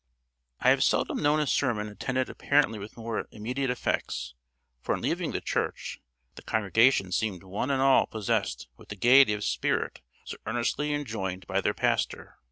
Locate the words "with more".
2.79-3.27